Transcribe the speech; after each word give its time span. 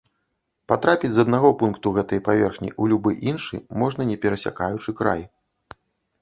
Патрапіць 0.71 1.11
з 1.17 1.23
аднаго 1.27 1.51
пункту 1.59 1.91
гэтай 1.97 2.19
паверхні 2.29 2.69
ў 2.81 2.95
любы 2.95 3.11
іншы 3.33 3.61
можна, 3.83 4.01
не 4.13 4.17
перасякаючы 4.25 4.97
край. 5.03 5.23